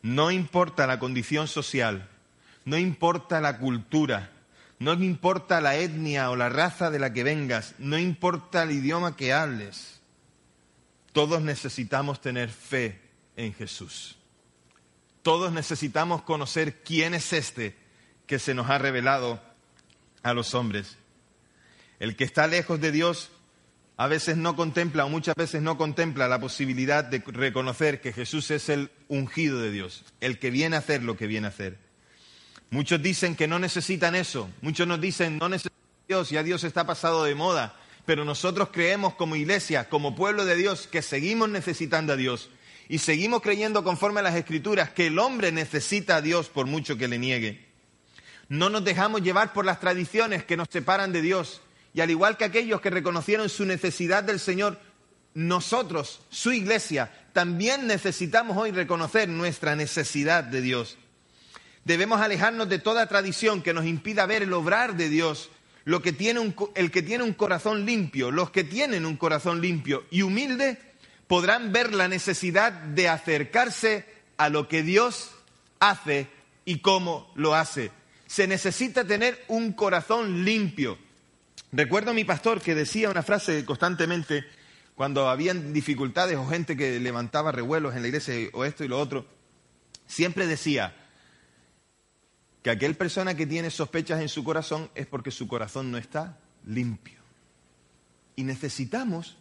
[0.02, 2.08] No importa la condición social,
[2.64, 4.30] no importa la cultura,
[4.78, 9.16] no importa la etnia o la raza de la que vengas, no importa el idioma
[9.16, 10.00] que hables,
[11.12, 13.00] todos necesitamos tener fe
[13.36, 14.16] en Jesús.
[15.22, 17.76] Todos necesitamos conocer quién es este
[18.26, 19.40] que se nos ha revelado
[20.22, 20.98] a los hombres.
[22.00, 23.30] El que está lejos de Dios
[23.96, 28.50] a veces no contempla o muchas veces no contempla la posibilidad de reconocer que Jesús
[28.50, 31.78] es el ungido de Dios, el que viene a hacer lo que viene a hacer.
[32.70, 35.78] Muchos dicen que no necesitan eso, muchos nos dicen no necesitan
[36.08, 40.56] Dios, ya Dios está pasado de moda, pero nosotros creemos como iglesia, como pueblo de
[40.56, 42.50] Dios, que seguimos necesitando a Dios
[42.88, 46.98] y seguimos creyendo conforme a las escrituras que el hombre necesita a Dios por mucho
[46.98, 47.64] que le niegue.
[48.48, 51.62] No nos dejamos llevar por las tradiciones que nos separan de Dios,
[51.94, 54.78] y al igual que aquellos que reconocieron su necesidad del Señor,
[55.32, 60.98] nosotros, su iglesia, también necesitamos hoy reconocer nuestra necesidad de Dios.
[61.84, 65.50] Debemos alejarnos de toda tradición que nos impida ver el obrar de Dios.
[65.84, 70.04] Lo que tiene el que tiene un corazón limpio, los que tienen un corazón limpio
[70.10, 70.78] y humilde,
[71.26, 75.30] podrán ver la necesidad de acercarse a lo que Dios
[75.78, 76.26] hace
[76.64, 77.90] y cómo lo hace.
[78.26, 80.98] Se necesita tener un corazón limpio.
[81.76, 84.44] Recuerdo a mi pastor que decía una frase constantemente
[84.94, 89.00] cuando habían dificultades o gente que levantaba revuelos en la iglesia o esto y lo
[89.00, 89.26] otro.
[90.06, 90.94] siempre decía
[92.62, 96.38] que aquel persona que tiene sospechas en su corazón es porque su corazón no está
[96.64, 97.18] limpio.
[98.36, 99.36] Y necesitamos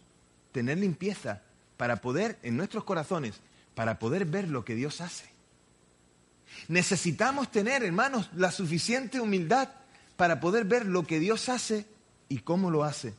[0.50, 1.42] tener limpieza
[1.76, 3.36] para poder, en nuestros corazones,
[3.76, 5.30] para poder ver lo que Dios hace.
[6.66, 9.68] Necesitamos tener, hermanos, la suficiente humildad
[10.16, 11.93] para poder ver lo que Dios hace
[12.28, 13.14] y cómo lo hace.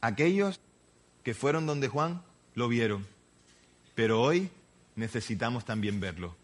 [0.00, 0.60] Aquellos
[1.22, 2.22] que fueron donde Juan
[2.54, 3.06] lo vieron,
[3.94, 4.50] pero hoy
[4.96, 6.36] necesitamos también verlo.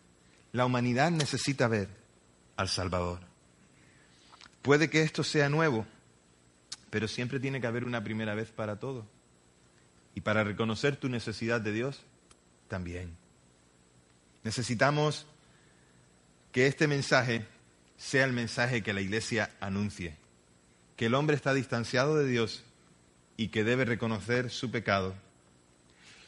[0.52, 1.88] La humanidad necesita ver
[2.56, 3.20] al Salvador.
[4.62, 5.86] Puede que esto sea nuevo,
[6.90, 9.06] pero siempre tiene que haber una primera vez para todo.
[10.14, 12.02] Y para reconocer tu necesidad de Dios,
[12.68, 13.16] también.
[14.42, 15.26] Necesitamos
[16.52, 17.46] que este mensaje
[17.96, 20.16] sea el mensaje que la Iglesia anuncie,
[20.96, 22.64] que el hombre está distanciado de Dios
[23.36, 25.14] y que debe reconocer su pecado.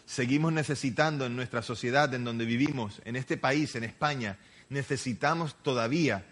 [0.04, 6.24] Seguimos necesitando en nuestra sociedad, en donde vivimos, en este país, en España, necesitamos todavía,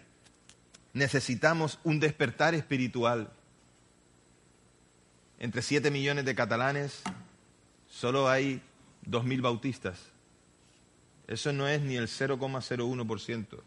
[0.93, 3.31] necesitamos un despertar espiritual.
[5.39, 7.01] Entre siete millones de catalanes,
[7.87, 8.61] solo hay
[9.03, 9.99] dos mil bautistas.
[11.27, 13.61] Eso no es ni el 0,01%.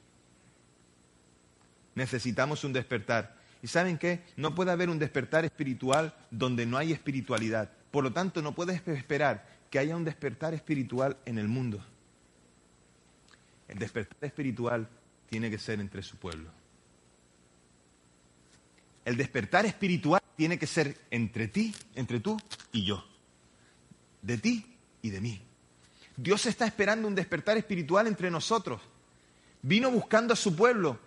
[1.94, 3.39] Necesitamos un despertar.
[3.62, 4.22] ¿Y saben qué?
[4.36, 7.70] No puede haber un despertar espiritual donde no hay espiritualidad.
[7.90, 11.84] Por lo tanto, no puedes esperar que haya un despertar espiritual en el mundo.
[13.68, 14.88] El despertar espiritual
[15.28, 16.50] tiene que ser entre su pueblo.
[19.04, 22.36] El despertar espiritual tiene que ser entre ti, entre tú
[22.72, 23.04] y yo.
[24.22, 25.40] De ti y de mí.
[26.16, 28.80] Dios está esperando un despertar espiritual entre nosotros.
[29.62, 30.98] Vino buscando a su pueblo,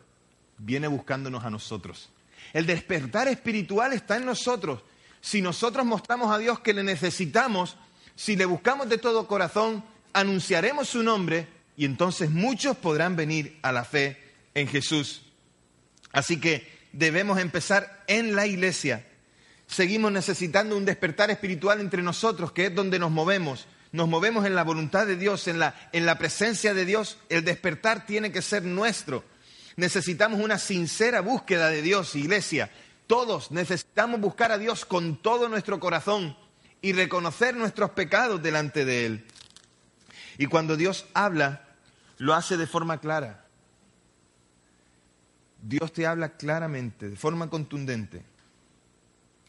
[0.57, 2.09] viene buscándonos a nosotros.
[2.53, 4.81] El despertar espiritual está en nosotros.
[5.21, 7.77] Si nosotros mostramos a Dios que le necesitamos,
[8.15, 13.71] si le buscamos de todo corazón, anunciaremos su nombre y entonces muchos podrán venir a
[13.71, 14.21] la fe
[14.53, 15.23] en Jesús.
[16.11, 19.07] Así que debemos empezar en la iglesia.
[19.65, 23.65] Seguimos necesitando un despertar espiritual entre nosotros, que es donde nos movemos.
[23.91, 27.17] Nos movemos en la voluntad de Dios, en la, en la presencia de Dios.
[27.29, 29.23] El despertar tiene que ser nuestro.
[29.75, 32.69] Necesitamos una sincera búsqueda de Dios, iglesia.
[33.07, 36.37] Todos necesitamos buscar a Dios con todo nuestro corazón
[36.81, 39.25] y reconocer nuestros pecados delante de Él.
[40.37, 41.67] Y cuando Dios habla,
[42.17, 43.45] lo hace de forma clara.
[45.61, 48.23] Dios te habla claramente, de forma contundente.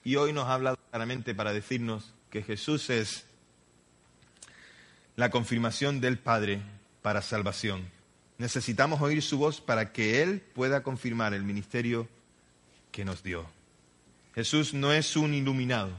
[0.04, 3.24] Y hoy nos ha hablado claramente para decirnos que Jesús es
[5.16, 6.62] la confirmación del Padre
[7.02, 7.88] para salvación.
[8.38, 12.08] Necesitamos oír su voz para que Él pueda confirmar el ministerio
[12.90, 13.46] que nos dio.
[14.34, 15.92] Jesús no es un iluminado,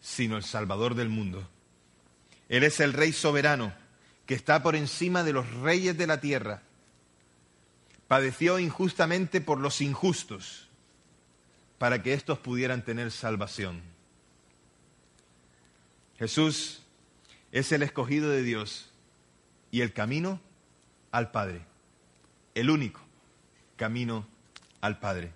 [0.00, 1.48] sino el Salvador del mundo.
[2.48, 3.72] Él es el Rey soberano
[4.26, 6.62] que está por encima de los reyes de la tierra.
[8.08, 10.68] Padeció injustamente por los injustos
[11.78, 13.82] para que éstos pudieran tener salvación.
[16.18, 16.82] Jesús
[17.52, 18.90] es el escogido de Dios
[19.70, 20.40] y el camino
[21.10, 21.62] al Padre.
[22.54, 23.00] El único
[23.76, 24.26] camino
[24.80, 25.32] al Padre.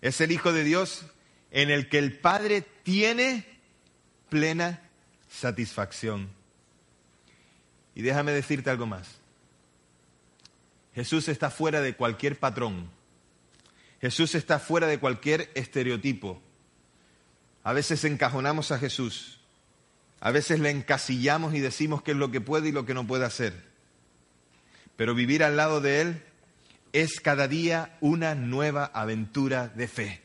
[0.00, 1.04] Es el Hijo de Dios
[1.50, 3.46] en el que el Padre tiene
[4.28, 4.80] plena
[5.28, 6.30] satisfacción.
[7.94, 9.22] Y déjame decirte algo más.
[10.94, 12.90] Jesús está fuera de cualquier patrón.
[14.00, 16.40] Jesús está fuera de cualquier estereotipo.
[17.62, 19.38] A veces encajonamos a Jesús.
[20.20, 23.06] A veces le encasillamos y decimos qué es lo que puede y lo que no
[23.06, 23.71] puede hacer.
[25.02, 26.22] Pero vivir al lado de Él
[26.92, 30.22] es cada día una nueva aventura de fe.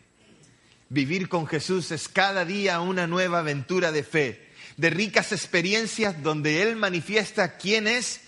[0.90, 6.62] Vivir con Jesús es cada día una nueva aventura de fe, de ricas experiencias donde
[6.62, 8.22] Él manifiesta quién es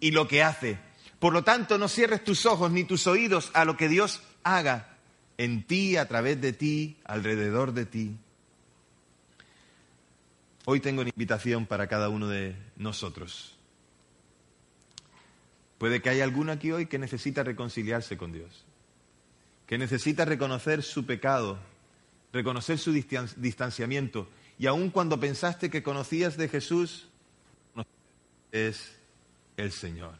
[0.00, 0.78] y lo que hace.
[1.18, 4.96] Por lo tanto, no cierres tus ojos ni tus oídos a lo que Dios haga
[5.36, 8.16] en ti, a través de ti, alrededor de ti.
[10.64, 13.59] Hoy tengo una invitación para cada uno de nosotros.
[15.80, 18.66] Puede que haya alguno aquí hoy que necesita reconciliarse con Dios,
[19.66, 21.58] que necesita reconocer su pecado,
[22.34, 24.28] reconocer su distanciamiento.
[24.58, 27.08] Y aun cuando pensaste que conocías de Jesús,
[28.52, 28.94] es
[29.56, 30.12] el Señor.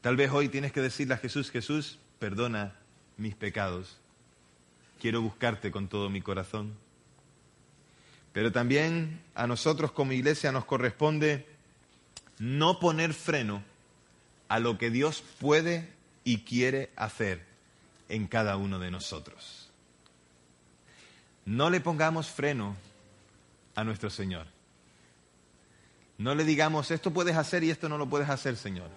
[0.00, 2.74] Tal vez hoy tienes que decirle a Jesús, Jesús, perdona
[3.18, 4.00] mis pecados.
[5.00, 6.74] Quiero buscarte con todo mi corazón.
[8.32, 11.51] Pero también a nosotros como iglesia nos corresponde
[12.42, 13.62] no poner freno
[14.48, 15.92] a lo que Dios puede
[16.24, 17.46] y quiere hacer
[18.08, 19.70] en cada uno de nosotros.
[21.44, 22.76] No le pongamos freno
[23.76, 24.48] a nuestro Señor.
[26.18, 28.90] No le digamos, esto puedes hacer y esto no lo puedes hacer, Señor.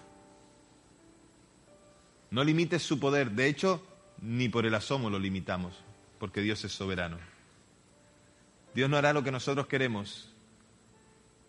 [2.32, 3.30] No limites su poder.
[3.30, 3.80] De hecho,
[4.20, 5.76] ni por el asomo lo limitamos,
[6.18, 7.18] porque Dios es soberano.
[8.74, 10.34] Dios no hará lo que nosotros queremos,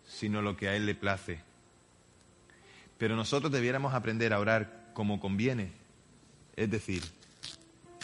[0.06, 1.47] sino lo que a Él le place.
[2.98, 5.72] Pero nosotros debiéramos aprender a orar como conviene,
[6.56, 7.02] es decir,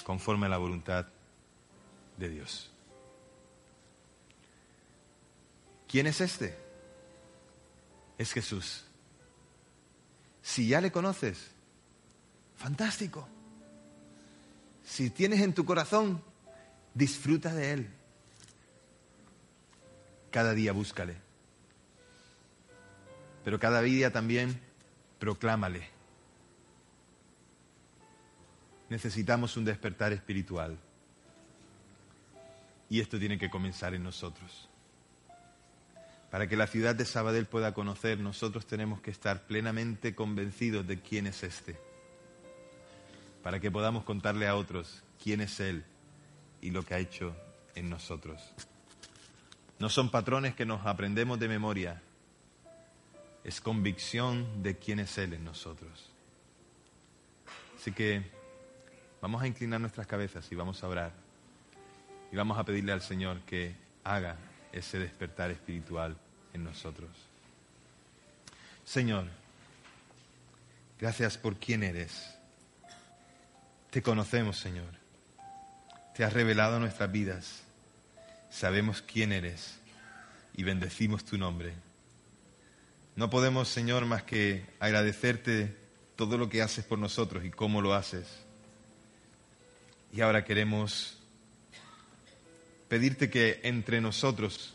[0.04, 1.06] conforme a la voluntad
[2.16, 2.70] de Dios.
[5.88, 6.56] ¿Quién es este?
[8.18, 8.84] Es Jesús.
[10.42, 11.50] Si ya le conoces,
[12.56, 13.28] fantástico.
[14.84, 16.22] Si tienes en tu corazón,
[16.94, 17.90] disfruta de Él.
[20.30, 21.16] Cada día búscale.
[23.44, 24.60] Pero cada día también
[25.18, 25.88] proclámale.
[28.88, 30.78] Necesitamos un despertar espiritual.
[32.88, 34.68] Y esto tiene que comenzar en nosotros.
[36.30, 41.00] Para que la ciudad de Sabadell pueda conocer, nosotros tenemos que estar plenamente convencidos de
[41.00, 41.78] quién es este.
[43.42, 45.84] Para que podamos contarle a otros quién es Él
[46.60, 47.36] y lo que ha hecho
[47.74, 48.40] en nosotros.
[49.78, 52.02] No son patrones que nos aprendemos de memoria,
[53.44, 56.10] es convicción de quién es Él en nosotros.
[57.76, 58.22] Así que
[59.20, 61.12] vamos a inclinar nuestras cabezas y vamos a orar.
[62.32, 64.38] Y vamos a pedirle al Señor que haga
[64.72, 66.16] ese despertar espiritual
[66.54, 67.10] en nosotros.
[68.84, 69.26] Señor,
[70.98, 72.34] gracias por quién eres.
[73.90, 74.92] Te conocemos, Señor.
[76.14, 77.62] Te has revelado nuestras vidas.
[78.50, 79.78] Sabemos quién eres
[80.54, 81.74] y bendecimos tu nombre.
[83.16, 85.76] No podemos, Señor, más que agradecerte
[86.16, 88.26] todo lo que haces por nosotros y cómo lo haces.
[90.12, 91.18] Y ahora queremos
[92.88, 94.74] pedirte que entre nosotros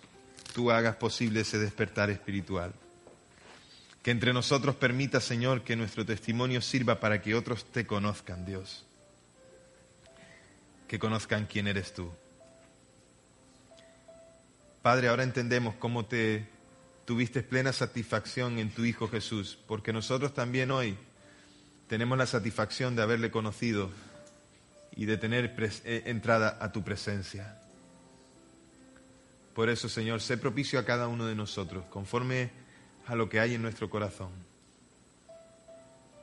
[0.53, 2.73] tú hagas posible ese despertar espiritual.
[4.03, 8.85] Que entre nosotros permita, Señor, que nuestro testimonio sirva para que otros te conozcan, Dios.
[10.87, 12.09] Que conozcan quién eres tú.
[14.81, 16.47] Padre, ahora entendemos cómo te
[17.09, 20.95] tuviste plena satisfacción en tu Hijo Jesús, porque nosotros también hoy
[21.87, 23.89] tenemos la satisfacción de haberle conocido
[24.95, 27.59] y de tener eh, entrada a tu presencia.
[29.55, 32.51] Por eso, Señor, sé propicio a cada uno de nosotros, conforme
[33.07, 34.29] a lo que hay en nuestro corazón.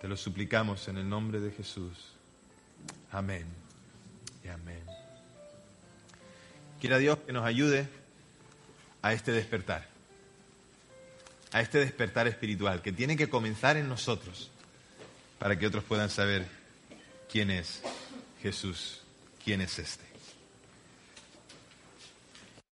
[0.01, 2.13] Te lo suplicamos en el nombre de Jesús.
[3.11, 3.49] Amén
[4.45, 4.85] y amén.
[6.81, 7.89] Quiera Dios que nos ayude
[9.03, 9.96] a este despertar
[11.57, 14.51] a este despertar espiritual que tiene que comenzar en nosotros
[15.39, 16.47] para que otros puedan saber
[17.33, 17.81] quién es
[18.43, 19.01] Jesús,
[19.43, 20.05] quién es este.